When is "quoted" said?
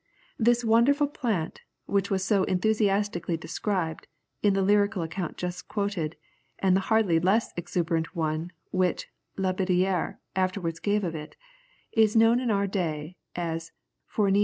5.67-6.15